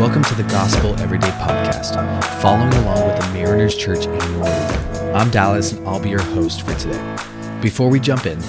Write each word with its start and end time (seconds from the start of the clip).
Welcome 0.00 0.24
to 0.24 0.34
the 0.34 0.44
Gospel 0.44 0.98
Everyday 0.98 1.28
Podcast, 1.32 2.24
following 2.40 2.72
along 2.72 3.06
with 3.06 3.20
the 3.20 3.34
Mariners 3.34 3.76
Church 3.76 4.06
annual 4.06 4.44
reading. 4.44 5.14
I'm 5.14 5.28
Dallas, 5.28 5.72
and 5.72 5.86
I'll 5.86 6.00
be 6.00 6.08
your 6.08 6.22
host 6.22 6.62
for 6.62 6.74
today. 6.76 7.16
Before 7.60 7.90
we 7.90 8.00
jump 8.00 8.24
in, 8.24 8.42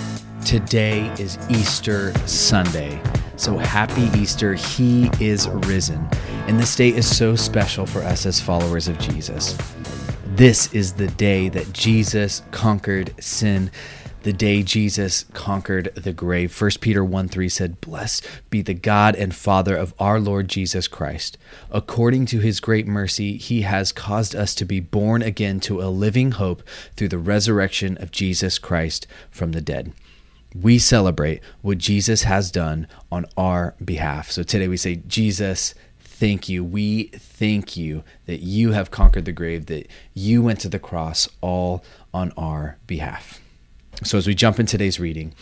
today 0.45 1.13
is 1.19 1.37
Easter 1.49 2.17
Sunday. 2.25 3.01
So 3.35 3.57
happy 3.57 4.03
Easter. 4.17 4.53
He 4.53 5.09
is 5.19 5.49
risen. 5.49 6.07
And 6.47 6.57
this 6.57 6.73
day 6.73 6.87
is 6.87 7.17
so 7.17 7.35
special 7.35 7.85
for 7.85 8.01
us 8.01 8.25
as 8.25 8.39
followers 8.39 8.87
of 8.87 8.97
Jesus. 8.97 9.57
This 10.27 10.73
is 10.73 10.93
the 10.93 11.07
day 11.07 11.49
that 11.49 11.73
Jesus 11.73 12.43
conquered 12.51 13.13
sin 13.21 13.71
the 14.23 14.33
day 14.33 14.61
Jesus 14.61 15.25
conquered 15.33 15.93
the 15.95 16.13
grave. 16.13 16.59
1 16.59 16.71
Peter 16.79 17.03
1 17.03 17.27
3 17.27 17.49
said, 17.49 17.81
Blessed 17.81 18.27
be 18.49 18.61
the 18.61 18.73
God 18.73 19.15
and 19.15 19.33
Father 19.35 19.75
of 19.75 19.93
our 19.99 20.19
Lord 20.19 20.47
Jesus 20.47 20.87
Christ. 20.87 21.37
According 21.71 22.27
to 22.27 22.39
his 22.39 22.59
great 22.59 22.87
mercy, 22.87 23.37
he 23.37 23.61
has 23.61 23.91
caused 23.91 24.35
us 24.35 24.53
to 24.55 24.65
be 24.65 24.79
born 24.79 25.21
again 25.21 25.59
to 25.61 25.81
a 25.81 25.89
living 25.89 26.31
hope 26.31 26.63
through 26.95 27.09
the 27.09 27.17
resurrection 27.17 27.97
of 27.97 28.11
Jesus 28.11 28.59
Christ 28.59 29.07
from 29.31 29.53
the 29.53 29.61
dead. 29.61 29.91
We 30.53 30.79
celebrate 30.79 31.41
what 31.61 31.77
Jesus 31.77 32.23
has 32.23 32.51
done 32.51 32.87
on 33.11 33.25
our 33.37 33.73
behalf. 33.83 34.31
So 34.31 34.43
today 34.43 34.67
we 34.67 34.77
say, 34.77 34.97
Jesus, 35.07 35.73
thank 35.99 36.47
you. 36.49 36.63
We 36.63 37.05
thank 37.05 37.77
you 37.77 38.03
that 38.25 38.41
you 38.41 38.73
have 38.73 38.91
conquered 38.91 39.25
the 39.25 39.31
grave, 39.31 39.67
that 39.67 39.87
you 40.13 40.43
went 40.43 40.59
to 40.59 40.69
the 40.69 40.77
cross 40.77 41.27
all 41.39 41.83
on 42.13 42.31
our 42.37 42.77
behalf. 42.85 43.40
So, 44.03 44.17
as 44.17 44.25
we 44.25 44.33
jump 44.33 44.59
in 44.59 44.65
today's 44.65 44.99
reading, 44.99 45.33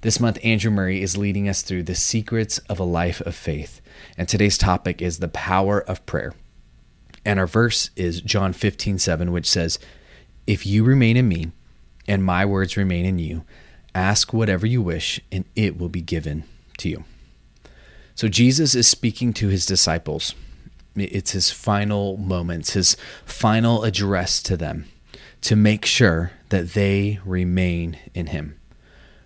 this 0.00 0.18
month 0.18 0.38
Andrew 0.42 0.70
Murray 0.70 1.00
is 1.00 1.16
leading 1.16 1.48
us 1.48 1.62
through 1.62 1.84
the 1.84 1.94
secrets 1.94 2.58
of 2.68 2.80
a 2.80 2.84
life 2.84 3.20
of 3.20 3.36
faith. 3.36 3.80
And 4.16 4.28
today's 4.28 4.58
topic 4.58 5.00
is 5.00 5.18
the 5.18 5.28
power 5.28 5.80
of 5.80 6.04
prayer. 6.06 6.34
And 7.24 7.38
our 7.38 7.46
verse 7.46 7.90
is 7.96 8.20
John 8.20 8.52
15, 8.52 8.98
7, 8.98 9.30
which 9.30 9.48
says, 9.48 9.78
If 10.46 10.66
you 10.66 10.82
remain 10.82 11.16
in 11.16 11.28
me, 11.28 11.52
and 12.08 12.24
my 12.24 12.44
words 12.44 12.76
remain 12.76 13.04
in 13.04 13.18
you, 13.18 13.44
ask 13.94 14.32
whatever 14.32 14.66
you 14.66 14.82
wish, 14.82 15.20
and 15.30 15.44
it 15.54 15.78
will 15.78 15.90
be 15.90 16.00
given 16.00 16.44
to 16.78 16.88
you. 16.88 17.04
So, 18.16 18.26
Jesus 18.26 18.74
is 18.74 18.88
speaking 18.88 19.32
to 19.34 19.48
his 19.48 19.66
disciples. 19.66 20.34
It's 20.96 21.30
his 21.30 21.52
final 21.52 22.16
moments, 22.16 22.72
his 22.72 22.96
final 23.24 23.84
address 23.84 24.42
to 24.42 24.56
them 24.56 24.86
to 25.42 25.56
make 25.56 25.84
sure 25.84 26.32
that 26.50 26.70
they 26.70 27.20
remain 27.24 27.98
in 28.14 28.28
Him. 28.28 28.58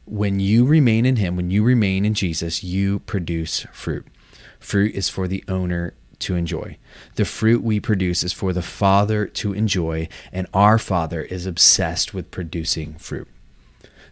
When 0.04 0.38
you 0.40 0.64
remain 0.64 1.06
in 1.06 1.16
Him, 1.16 1.36
when 1.36 1.50
you 1.50 1.62
remain 1.62 2.04
in 2.04 2.14
Jesus, 2.14 2.62
you 2.62 3.00
produce 3.00 3.66
fruit. 3.72 4.06
Fruit 4.60 4.94
is 4.94 5.08
for 5.08 5.26
the 5.26 5.44
owner 5.48 5.94
to 6.20 6.36
enjoy. 6.36 6.78
The 7.16 7.24
fruit 7.24 7.62
we 7.62 7.80
produce 7.80 8.22
is 8.22 8.32
for 8.32 8.52
the 8.52 8.62
Father 8.62 9.26
to 9.26 9.52
enjoy, 9.52 10.08
and 10.32 10.46
our 10.54 10.78
Father 10.78 11.22
is 11.22 11.46
obsessed 11.46 12.14
with 12.14 12.30
producing 12.30 12.94
fruit. 12.94 13.28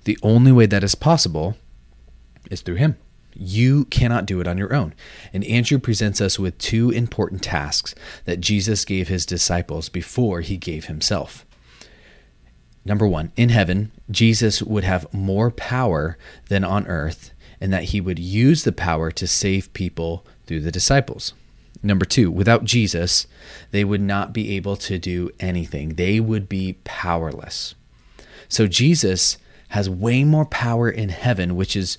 The 0.05 0.19
only 0.23 0.53
way 0.53 0.67
that 0.67 0.84
is 0.84 0.95
possible 0.95 1.56
is 2.50 2.61
through 2.61 2.77
Him. 2.77 2.97
You 3.34 3.86
cannot 3.86 4.27
do 4.27 4.41
it 4.41 4.47
on 4.47 4.58
your 4.58 4.75
own. 4.75 4.95
And 5.33 5.45
Andrew 5.45 5.78
presents 5.78 6.20
us 6.20 6.39
with 6.39 6.58
two 6.58 6.91
important 6.91 7.42
tasks 7.42 7.95
that 8.25 8.41
Jesus 8.41 8.84
gave 8.84 9.08
his 9.08 9.25
disciples 9.25 9.89
before 9.89 10.41
he 10.41 10.56
gave 10.56 10.84
himself. 10.86 11.47
Number 12.85 13.07
one, 13.07 13.33
in 13.37 13.51
heaven, 13.51 13.93
Jesus 14.11 14.63
would 14.63 14.85
have 14.85 15.13
more 15.13 15.51
power 15.51 16.19
than 16.49 16.65
on 16.65 16.87
earth, 16.87 17.33
and 17.61 17.73
that 17.73 17.85
he 17.85 18.01
would 18.01 18.19
use 18.19 18.65
the 18.65 18.73
power 18.73 19.11
to 19.13 19.27
save 19.27 19.73
people 19.73 20.27
through 20.47 20.61
the 20.61 20.73
disciples. 20.73 21.33
Number 21.83 22.05
two, 22.05 22.31
without 22.31 22.65
Jesus, 22.65 23.27
they 23.71 23.85
would 23.85 24.01
not 24.01 24.33
be 24.33 24.57
able 24.57 24.77
to 24.77 24.98
do 24.98 25.31
anything, 25.41 25.95
they 25.95 26.21
would 26.21 26.48
be 26.48 26.79
powerless. 26.85 27.75
So 28.48 28.67
Jesus 28.67 29.39
has 29.69 29.89
way 29.89 30.25
more 30.25 30.45
power 30.45 30.91
in 30.91 31.09
heaven, 31.09 31.57
which 31.57 31.75
is 31.75 31.97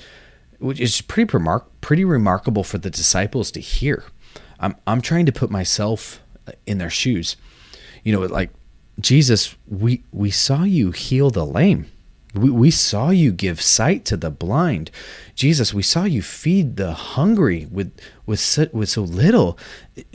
which 0.59 0.79
is 0.79 1.01
pretty 1.01 1.29
remar- 1.33 1.65
pretty 1.81 2.05
remarkable 2.05 2.63
for 2.63 2.77
the 2.77 2.89
disciples 2.89 3.51
to 3.51 3.59
hear. 3.59 4.03
I'm 4.59 4.75
I'm 4.85 5.01
trying 5.01 5.25
to 5.25 5.31
put 5.31 5.49
myself 5.49 6.21
in 6.65 6.77
their 6.77 6.89
shoes. 6.89 7.35
You 8.03 8.13
know, 8.13 8.21
like 8.21 8.51
Jesus, 8.99 9.55
we, 9.67 10.03
we 10.11 10.31
saw 10.31 10.63
you 10.63 10.91
heal 10.91 11.29
the 11.29 11.45
lame. 11.45 11.87
We, 12.33 12.49
we 12.49 12.71
saw 12.71 13.09
you 13.09 13.31
give 13.31 13.61
sight 13.61 14.05
to 14.05 14.17
the 14.17 14.31
blind. 14.31 14.89
Jesus, 15.35 15.73
we 15.73 15.83
saw 15.83 16.03
you 16.03 16.21
feed 16.21 16.77
the 16.77 16.93
hungry 16.93 17.67
with, 17.71 17.91
with, 18.25 18.39
so, 18.39 18.67
with 18.71 18.89
so 18.89 19.03
little. 19.03 19.57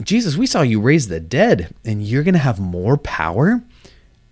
Jesus, 0.03 0.35
we 0.35 0.45
saw 0.45 0.61
you 0.61 0.81
raise 0.81 1.07
the 1.07 1.19
dead, 1.19 1.73
and 1.85 2.03
you're 2.03 2.23
going 2.23 2.33
to 2.33 2.39
have 2.39 2.59
more 2.59 2.97
power, 2.97 3.63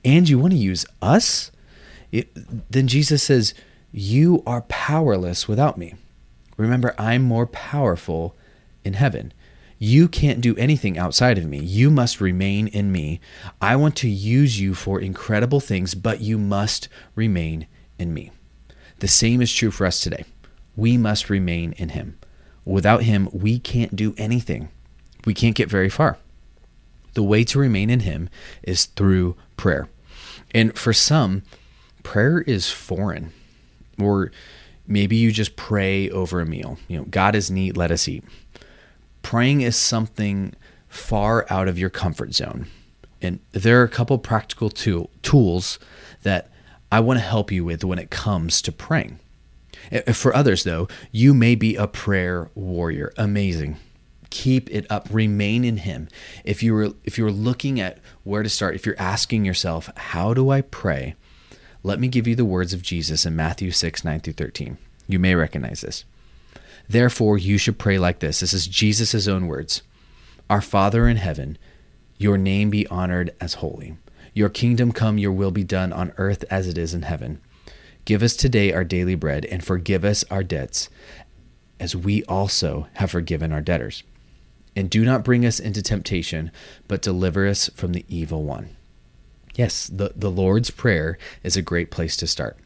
and 0.03 0.27
you 0.27 0.39
want 0.39 0.51
to 0.51 0.59
use 0.59 0.85
us? 1.01 1.51
It, 2.11 2.29
then 2.71 2.87
Jesus 2.87 3.23
says, 3.23 3.53
You 3.91 4.43
are 4.45 4.61
powerless 4.63 5.47
without 5.47 5.77
me. 5.77 5.95
Remember, 6.57 6.95
I'm 6.97 7.21
more 7.21 7.47
powerful 7.47 8.35
in 8.83 8.93
heaven. 8.93 9.31
You 9.79 10.07
can't 10.07 10.41
do 10.41 10.55
anything 10.55 10.97
outside 10.97 11.37
of 11.37 11.45
me. 11.45 11.59
You 11.59 11.91
must 11.91 12.19
remain 12.19 12.67
in 12.67 12.91
me. 12.91 13.19
I 13.61 13.75
want 13.75 13.95
to 13.97 14.09
use 14.09 14.59
you 14.59 14.73
for 14.73 14.99
incredible 14.99 15.59
things, 15.59 15.93
but 15.93 16.19
you 16.19 16.37
must 16.37 16.89
remain 17.13 17.67
in 17.99 18.13
me. 18.13 18.31
The 18.99 19.07
same 19.07 19.41
is 19.41 19.53
true 19.53 19.69
for 19.69 19.85
us 19.85 20.01
today. 20.01 20.25
We 20.75 20.97
must 20.97 21.29
remain 21.29 21.73
in 21.73 21.89
Him. 21.89 22.17
Without 22.65 23.03
Him, 23.03 23.29
we 23.31 23.59
can't 23.59 23.95
do 23.95 24.15
anything. 24.17 24.69
We 25.25 25.35
can't 25.35 25.55
get 25.55 25.69
very 25.69 25.89
far. 25.89 26.17
The 27.13 27.23
way 27.23 27.43
to 27.45 27.59
remain 27.59 27.89
in 27.89 28.01
Him 28.01 28.29
is 28.63 28.85
through 28.85 29.35
prayer. 29.57 29.89
And 30.55 30.75
for 30.77 30.93
some, 30.93 31.43
prayer 32.01 32.41
is 32.41 32.71
foreign. 32.71 33.31
Or 33.99 34.31
maybe 34.87 35.15
you 35.15 35.31
just 35.31 35.55
pray 35.55 36.09
over 36.09 36.39
a 36.41 36.45
meal. 36.45 36.79
You 36.87 36.97
know, 36.97 37.05
God 37.05 37.35
is 37.35 37.51
neat, 37.51 37.77
let 37.77 37.91
us 37.91 38.07
eat 38.07 38.23
praying 39.27 39.59
is 39.59 39.75
something 39.75 40.53
far 40.87 41.45
out 41.49 41.67
of 41.67 41.77
your 41.77 41.89
comfort 41.89 42.33
zone. 42.33 42.65
And 43.21 43.41
there 43.51 43.81
are 43.81 43.83
a 43.83 43.89
couple 43.89 44.17
practical 44.19 44.69
tool, 44.69 45.09
tools 45.21 45.79
that 46.23 46.49
I 46.93 47.01
want 47.01 47.19
to 47.19 47.25
help 47.25 47.51
you 47.51 47.65
with 47.65 47.83
when 47.83 47.99
it 47.99 48.09
comes 48.09 48.61
to 48.61 48.71
praying. 48.71 49.19
For 50.13 50.33
others, 50.33 50.63
though, 50.63 50.87
you 51.11 51.33
may 51.33 51.55
be 51.55 51.75
a 51.75 51.87
prayer 51.87 52.49
warrior. 52.55 53.11
Amazing. 53.17 53.75
Keep 54.29 54.69
it 54.71 54.85
up. 54.89 55.09
Remain 55.11 55.65
in 55.65 55.75
Him. 55.75 56.07
If 56.45 56.63
you 56.63 56.73
were 56.73 56.93
if 57.03 57.17
you're 57.17 57.29
looking 57.29 57.81
at 57.81 57.99
where 58.23 58.43
to 58.43 58.49
start, 58.49 58.75
if 58.75 58.85
you're 58.85 58.95
asking 58.97 59.43
yourself, 59.43 59.89
"How 59.97 60.33
do 60.33 60.51
I 60.51 60.61
pray?" 60.61 61.15
Let 61.83 61.99
me 61.99 62.07
give 62.07 62.27
you 62.27 62.35
the 62.37 62.45
words 62.45 62.73
of 62.73 62.81
Jesus 62.81 63.25
in 63.25 63.35
Matthew 63.35 63.71
6, 63.71 64.05
9 64.05 64.21
through 64.21 64.33
13. 64.33 64.77
You 65.05 65.19
may 65.19 65.35
recognize 65.35 65.81
this. 65.81 66.05
Therefore, 66.89 67.37
you 67.37 67.57
should 67.57 67.77
pray 67.77 67.99
like 67.99 68.19
this. 68.19 68.39
This 68.39 68.53
is 68.53 68.67
Jesus' 68.67 69.27
own 69.27 69.47
words 69.47 69.81
Our 70.49 70.61
Father 70.61 71.07
in 71.07 71.17
heaven, 71.17 71.57
your 72.17 72.37
name 72.37 72.69
be 72.69 72.87
honored 72.87 73.35
as 73.41 73.55
holy. 73.55 73.97
Your 74.33 74.49
kingdom 74.49 74.91
come, 74.91 75.17
your 75.17 75.31
will 75.31 75.51
be 75.51 75.63
done 75.63 75.91
on 75.91 76.13
earth 76.17 76.45
as 76.49 76.67
it 76.67 76.77
is 76.77 76.93
in 76.93 77.01
heaven. 77.01 77.41
Give 78.05 78.23
us 78.23 78.35
today 78.35 78.71
our 78.71 78.83
daily 78.83 79.15
bread, 79.15 79.45
and 79.45 79.63
forgive 79.63 80.05
us 80.05 80.23
our 80.31 80.43
debts, 80.43 80.89
as 81.79 81.95
we 81.95 82.23
also 82.23 82.87
have 82.93 83.11
forgiven 83.11 83.51
our 83.51 83.61
debtors. 83.61 84.03
And 84.75 84.89
do 84.89 85.03
not 85.03 85.25
bring 85.25 85.45
us 85.45 85.59
into 85.59 85.81
temptation, 85.81 86.51
but 86.87 87.01
deliver 87.01 87.47
us 87.47 87.69
from 87.75 87.93
the 87.93 88.05
evil 88.07 88.43
one. 88.43 88.75
Yes, 89.55 89.87
the, 89.87 90.13
the 90.15 90.29
Lord's 90.29 90.69
Prayer 90.69 91.17
is 91.43 91.57
a 91.57 91.63
great 91.63 91.89
place 91.89 92.15
to 92.17 92.27
start. 92.27 92.57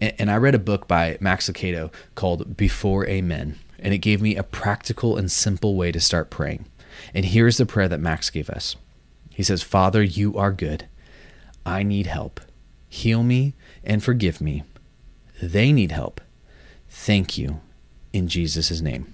And, 0.00 0.14
and 0.18 0.30
I 0.30 0.36
read 0.36 0.54
a 0.54 0.60
book 0.60 0.86
by 0.86 1.18
Max 1.20 1.50
Lucado 1.50 1.92
called 2.14 2.56
Before 2.56 3.04
Amen 3.06 3.58
and 3.78 3.92
it 3.92 3.98
gave 3.98 4.22
me 4.22 4.36
a 4.36 4.42
practical 4.42 5.16
and 5.16 5.30
simple 5.30 5.74
way 5.74 5.92
to 5.92 6.00
start 6.00 6.30
praying. 6.30 6.66
And 7.14 7.24
here's 7.26 7.56
the 7.56 7.66
prayer 7.66 7.88
that 7.88 8.00
Max 8.00 8.30
gave 8.30 8.50
us 8.50 8.76
He 9.30 9.42
says, 9.42 9.62
Father, 9.62 10.02
you 10.02 10.36
are 10.36 10.52
good. 10.52 10.86
I 11.64 11.82
need 11.82 12.06
help. 12.06 12.40
Heal 12.88 13.22
me 13.22 13.54
and 13.84 14.02
forgive 14.02 14.40
me. 14.40 14.62
They 15.42 15.72
need 15.72 15.92
help. 15.92 16.20
Thank 16.88 17.36
you 17.36 17.60
in 18.12 18.28
Jesus' 18.28 18.80
name. 18.80 19.12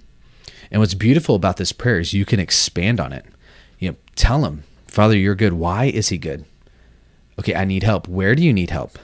And 0.71 0.79
what's 0.79 0.93
beautiful 0.93 1.35
about 1.35 1.57
this 1.57 1.71
prayer 1.71 1.99
is 1.99 2.13
you 2.13 2.25
can 2.25 2.39
expand 2.39 2.99
on 2.99 3.11
it. 3.13 3.25
You 3.79 3.91
know, 3.91 3.95
tell 4.15 4.45
him, 4.45 4.63
Father, 4.87 5.17
you're 5.17 5.35
good. 5.35 5.53
Why 5.53 5.85
is 5.85 6.09
he 6.09 6.17
good? 6.17 6.45
Okay, 7.39 7.55
I 7.55 7.65
need 7.65 7.83
help. 7.83 8.07
Where 8.07 8.35
do 8.35 8.43
you 8.43 8.53
need 8.53 8.69
help? 8.69 8.97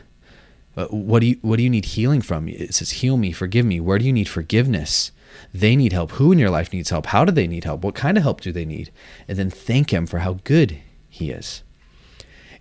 Uh, 0.77 0.85
what 0.87 1.19
do 1.19 1.27
you 1.27 1.37
what 1.41 1.57
do 1.57 1.63
you 1.63 1.69
need 1.69 1.85
healing 1.85 2.21
from? 2.21 2.47
It 2.47 2.73
says 2.73 2.91
heal 2.91 3.17
me, 3.17 3.31
forgive 3.31 3.65
me. 3.65 3.79
Where 3.79 3.99
do 3.99 4.05
you 4.05 4.13
need 4.13 4.29
forgiveness? 4.29 5.11
They 5.53 5.75
need 5.75 5.93
help. 5.93 6.11
Who 6.11 6.31
in 6.31 6.39
your 6.39 6.49
life 6.49 6.71
needs 6.73 6.89
help? 6.89 7.07
How 7.07 7.25
do 7.25 7.31
they 7.31 7.47
need 7.47 7.63
help? 7.63 7.83
What 7.83 7.95
kind 7.95 8.17
of 8.17 8.23
help 8.23 8.41
do 8.41 8.51
they 8.51 8.65
need? 8.65 8.91
And 9.27 9.37
then 9.37 9.49
thank 9.49 9.91
Him 9.91 10.05
for 10.05 10.19
how 10.19 10.39
good 10.43 10.79
He 11.09 11.31
is. 11.31 11.63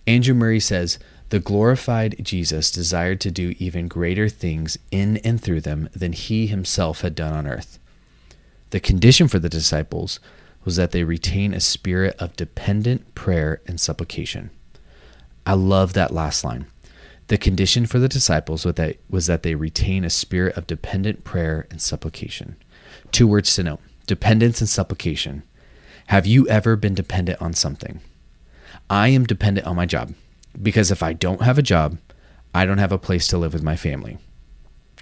Andrew 0.06 0.35
Murray 0.35 0.61
says, 0.61 0.99
the 1.31 1.41
glorified 1.41 2.17
Jesus 2.23 2.70
desired 2.70 3.20
to 3.20 3.31
do 3.31 3.55
even 3.59 3.87
greater 3.87 4.31
things 4.31 4.79
in 4.91 5.19
and 5.19 5.41
through 5.41 5.61
them 5.61 5.91
than 5.94 6.15
he 6.15 6.47
himself 6.47 7.03
had 7.03 7.15
done 7.15 7.35
on 7.35 7.47
earth. 7.47 7.79
The 8.70 8.81
condition 8.81 9.29
for 9.29 9.38
the 9.38 9.50
disciples 9.50 10.20
was 10.65 10.76
that 10.76 10.93
they 10.93 11.05
retain 11.05 11.53
a 11.53 11.61
spirit 11.61 12.17
of 12.19 12.37
dependent 12.37 13.15
prayer 13.15 13.61
and 13.67 13.79
supplication. 13.79 14.50
I 15.44 15.53
love 15.53 15.93
that 15.93 16.12
last 16.12 16.44
line. 16.44 16.67
The 17.28 17.38
condition 17.38 17.86
for 17.86 17.98
the 17.98 18.08
disciples 18.08 18.64
was 18.64 18.75
that, 18.75 18.96
was 19.08 19.26
that 19.26 19.42
they 19.42 19.54
retain 19.54 20.04
a 20.04 20.10
spirit 20.10 20.56
of 20.56 20.66
dependent 20.66 21.25
prayer 21.25 21.66
and 21.70 21.80
supplication. 21.80 22.56
Two 23.12 23.26
words 23.26 23.54
to 23.54 23.62
note 23.62 23.80
dependence 24.06 24.60
and 24.60 24.69
supplication. 24.69 25.42
Have 26.06 26.26
you 26.26 26.48
ever 26.48 26.75
been 26.76 26.94
dependent 26.94 27.40
on 27.42 27.52
something? 27.52 28.00
I 28.88 29.08
am 29.08 29.25
dependent 29.25 29.66
on 29.66 29.76
my 29.76 29.84
job 29.84 30.14
because 30.60 30.90
if 30.90 31.02
I 31.02 31.12
don't 31.12 31.42
have 31.42 31.58
a 31.58 31.62
job, 31.62 31.98
I 32.54 32.64
don't 32.64 32.78
have 32.78 32.92
a 32.92 32.98
place 32.98 33.28
to 33.28 33.38
live 33.38 33.52
with 33.52 33.62
my 33.62 33.76
family. 33.76 34.16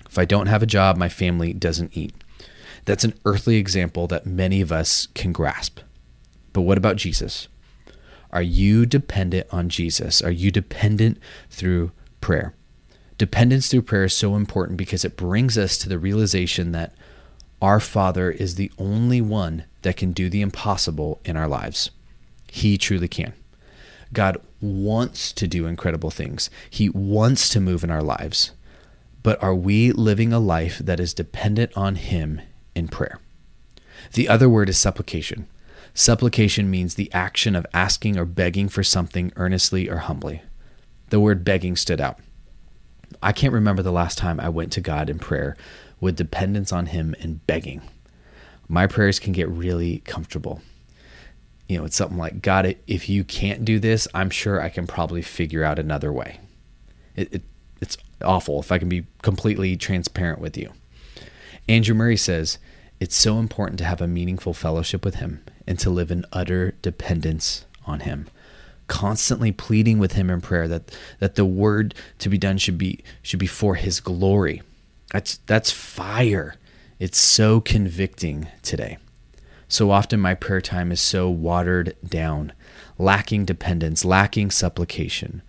If 0.09 0.19
I 0.19 0.25
don't 0.25 0.49
have 0.49 0.63
a 0.63 0.67
job, 0.67 0.97
my 0.97 1.09
family 1.09 1.53
doesn't 1.53 1.97
eat. 1.97 2.13
That's 2.85 3.05
an 3.05 3.15
earthly 3.25 3.57
example 3.57 4.09
that 4.09 4.27
many 4.27 4.61
of 4.61 4.73
us 4.73 5.07
can 5.15 5.31
grasp. 5.33 5.79
But 6.53 6.63
what 6.63 6.79
about 6.79 6.97
Jesus? 6.97 7.47
Are 8.33 8.43
you 8.43 8.85
dependent 8.85 9.47
on 9.53 9.69
Jesus? 9.69 10.21
Are 10.23 10.31
you 10.31 10.51
dependent 10.51 11.19
through 11.51 11.93
prayer? 12.27 12.57
Dependence 13.19 13.69
through 13.69 13.83
prayer 13.83 14.03
is 14.03 14.13
so 14.13 14.35
important 14.35 14.77
because 14.77 15.05
it 15.05 15.17
brings 15.17 15.57
us 15.57 15.79
to 15.79 15.89
the 15.89 15.97
realization 15.97 16.73
that 16.73 16.93
our 17.63 17.79
Father 17.79 18.33
is 18.33 18.57
the 18.57 18.73
only 18.79 19.21
one 19.21 19.63
that 19.83 19.97
can 19.97 20.11
do 20.11 20.29
the 20.29 20.43
impossible 20.43 21.21
in 21.25 21.37
our 21.37 21.47
lives. 21.47 21.93
He 22.49 22.77
truly 22.77 23.07
can. 23.07 23.33
God 24.13 24.39
wants 24.61 25.33
to 25.35 25.47
do 25.47 25.67
incredible 25.67 26.11
things, 26.11 26.51
He 26.69 26.89
wants 26.89 27.49
to 27.51 27.61
move 27.61 27.85
in 27.85 27.93
our 27.93 28.03
lives. 28.03 28.51
But 29.23 29.41
are 29.41 29.55
we 29.55 29.93
living 29.93 30.33
a 30.33 30.41
life 30.41 30.79
that 30.81 30.99
is 30.99 31.15
dependent 31.15 31.71
on 31.77 31.95
Him 31.95 32.41
in 32.75 32.89
prayer. 32.89 33.21
The 34.15 34.29
other 34.29 34.49
word 34.49 34.69
is 34.69 34.79
supplication. 34.79 35.47
Supplication 35.95 36.69
means 36.69 36.97
the 36.97 37.13
action 37.13 37.55
of 37.55 37.67
asking 37.73 38.19
or 38.19 38.25
begging 38.25 38.69
for 38.69 38.83
something 38.83 39.33
earnestly 39.37 39.89
or 39.89 39.99
humbly. 39.99 40.43
The 41.09 41.21
word 41.21 41.45
begging 41.45 41.77
stood 41.77 42.01
out. 42.01 42.19
I 43.23 43.33
can't 43.33 43.53
remember 43.53 43.83
the 43.83 43.93
last 43.93 44.19
time 44.19 44.41
I 44.41 44.49
went 44.49 44.73
to 44.73 44.81
God 44.81 45.09
in 45.09 45.19
prayer 45.19 45.57
with 46.01 46.17
dependence 46.17 46.73
on 46.73 46.87
Him 46.87 47.15
and 47.21 47.47
begging. 47.47 47.83
My 48.69 48.87
prayers 48.87 49.19
can 49.19 49.33
get 49.33 49.49
really 49.49 49.99
comfortable. 50.01 50.61
You 51.69 51.79
know, 51.79 51.85
it's 51.85 51.97
something 51.97 52.19
like, 52.19 52.43
God, 52.43 52.77
if 52.87 53.09
you 53.09 53.25
can't 53.25 53.65
do 53.65 53.79
this, 53.79 54.07
I'm 54.15 54.31
sure 54.31 54.61
I 54.61 54.69
can 54.69 54.87
probably 54.87 55.23
figure 55.23 55.65
out 55.65 55.79
another 55.79 56.13
way. 56.13 56.41
It, 57.15 57.33
it, 57.33 57.43
it's 57.81 57.97
awful 58.23 58.61
if 58.61 58.71
I 58.71 58.79
can 58.79 58.89
be 58.89 59.07
completely 59.23 59.77
transparent 59.77 60.41
with 60.41 60.57
you. 60.57 60.73
Andrew 61.69 61.95
Murray 61.95 62.17
says, 62.17 62.59
It's 63.01 63.17
so 63.17 63.39
important 63.39 63.79
to 63.79 63.85
have 63.85 64.01
a 64.01 64.07
meaningful 64.07 64.55
fellowship 64.55 65.05
with 65.05 65.17
Him 65.17 65.45
and 65.67 65.79
to 65.81 65.91
live 65.91 66.11
in 66.11 66.25
utter 66.33 66.75
dependence 66.83 67.65
on 67.85 68.01
Him. 68.01 68.29
Constantly 68.89 69.53
pleading 69.53 69.99
with 69.99 70.13
Him 70.13 70.31
in 70.31 70.41
prayer 70.41 70.69
that, 70.69 70.97
that 71.19 71.35
the 71.35 71.45
word 71.45 71.95
to 72.19 72.29
be 72.29 72.39
done 72.39 72.59
should 72.59 72.79
be 72.79 73.03
should 73.23 73.41
be 73.41 73.47
for 73.47 73.75
His 73.75 74.01
glory. 74.01 74.63
That's 75.13 75.39
that's 75.47 75.71
fire. 75.71 76.57
It's 76.99 77.19
so 77.19 77.61
convicting 77.61 78.49
today. 78.63 78.99
So 79.69 79.91
often 79.91 80.21
my 80.21 80.35
prayer 80.35 80.61
time 80.61 80.93
is 80.93 81.01
so 81.01 81.29
watered 81.29 81.97
down, 82.07 82.53
lacking 82.99 83.45
dependence, 83.45 84.05
lacking 84.05 84.51
supplication. 84.53 85.43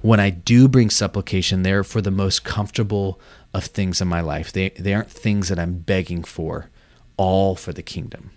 When 0.00 0.20
I 0.20 0.30
do 0.30 0.68
bring 0.68 0.90
supplication, 0.90 1.62
they're 1.62 1.84
for 1.84 2.00
the 2.00 2.10
most 2.10 2.44
comfortable 2.44 3.20
of 3.52 3.64
things 3.64 4.00
in 4.00 4.08
my 4.08 4.20
life. 4.20 4.52
They, 4.52 4.70
they 4.70 4.94
aren't 4.94 5.10
things 5.10 5.48
that 5.48 5.58
I'm 5.58 5.78
begging 5.78 6.24
for, 6.24 6.70
all 7.16 7.56
for 7.56 7.72
the 7.72 7.82
kingdom. 7.82 8.30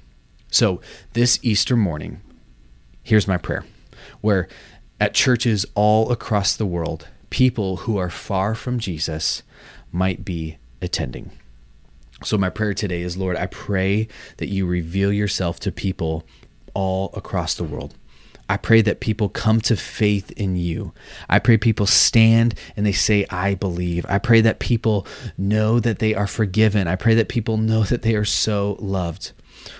So 0.49 0.81
this 1.13 1.39
Easter 1.41 1.75
morning, 1.75 2.21
here's 3.03 3.27
my 3.27 3.37
prayer 3.37 3.65
where 4.21 4.47
at 4.99 5.13
churches 5.13 5.65
all 5.75 6.11
across 6.11 6.55
the 6.55 6.65
world, 6.65 7.07
people 7.29 7.77
who 7.77 7.97
are 7.97 8.09
far 8.09 8.55
from 8.55 8.79
Jesus 8.79 9.43
might 9.91 10.25
be 10.25 10.57
attending. 10.81 11.31
So, 12.23 12.37
my 12.37 12.49
prayer 12.49 12.73
today 12.73 13.01
is 13.01 13.15
Lord, 13.15 13.35
I 13.35 13.45
pray 13.45 14.07
that 14.37 14.49
you 14.49 14.65
reveal 14.65 15.13
yourself 15.13 15.59
to 15.61 15.71
people 15.71 16.25
all 16.73 17.11
across 17.13 17.53
the 17.53 17.63
world. 17.63 17.95
I 18.49 18.57
pray 18.57 18.81
that 18.81 19.01
people 19.01 19.29
come 19.29 19.59
to 19.61 19.75
faith 19.75 20.31
in 20.31 20.55
you. 20.55 20.93
I 21.29 21.39
pray 21.39 21.57
people 21.57 21.85
stand 21.85 22.55
and 22.77 22.85
they 22.85 22.93
say, 22.93 23.25
I 23.29 23.55
believe. 23.55 24.05
I 24.07 24.19
pray 24.19 24.41
that 24.41 24.59
people 24.59 25.05
know 25.37 25.79
that 25.79 25.99
they 25.99 26.15
are 26.15 26.27
forgiven. 26.27 26.87
I 26.87 26.95
pray 26.95 27.13
that 27.15 27.27
people 27.27 27.57
know 27.57 27.83
that 27.83 28.03
they 28.03 28.15
are 28.15 28.25
so 28.25 28.77
loved. 28.79 29.33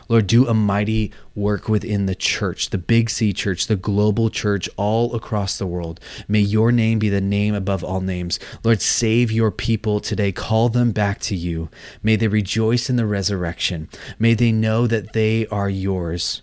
Lord, 0.08 0.28
do 0.28 0.48
a 0.48 0.54
mighty 0.54 1.12
work 1.36 1.70
within 1.70 2.06
the 2.06 2.16
church, 2.16 2.70
the 2.70 2.78
Big 2.78 3.10
C 3.10 3.34
church, 3.34 3.68
the 3.68 3.76
global 3.76 4.30
church 4.30 4.70
all 4.78 5.14
across 5.16 5.58
the 5.58 5.68
world. 5.68 6.00
May 6.28 6.40
your 6.40 6.72
name 6.72 7.00
be 7.00 7.10
the 7.10 7.22
name 7.22 7.54
above 7.54 7.84
all 7.84 8.02
names. 8.02 8.40
Lord, 8.64 8.82
save 8.82 9.32
your 9.32 9.52
people 9.52 10.00
today. 10.00 10.32
Call 10.32 10.70
them 10.70 10.92
back 10.92 11.20
to 11.22 11.36
you. 11.36 11.70
May 12.02 12.16
they 12.16 12.28
rejoice 12.28 12.90
in 12.90 12.96
the 12.96 13.06
resurrection. 13.06 13.90
May 14.20 14.34
they 14.34 14.52
know 14.52 14.88
that 14.88 15.14
they 15.14 15.48
are 15.48 15.70
yours. 15.70 16.42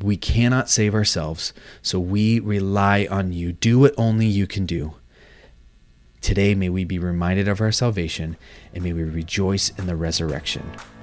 We 0.00 0.16
cannot 0.16 0.70
save 0.70 0.94
ourselves, 0.94 1.52
so 1.82 2.00
we 2.00 2.40
rely 2.40 3.06
on 3.10 3.32
you. 3.32 3.52
Do 3.52 3.80
what 3.80 3.94
only 3.98 4.26
you 4.26 4.46
can 4.46 4.64
do. 4.64 4.94
Today, 6.20 6.54
may 6.54 6.68
we 6.68 6.84
be 6.84 6.98
reminded 6.98 7.48
of 7.48 7.60
our 7.60 7.72
salvation 7.72 8.36
and 8.74 8.84
may 8.84 8.92
we 8.92 9.02
rejoice 9.02 9.70
in 9.78 9.86
the 9.86 9.96
resurrection. 9.96 10.70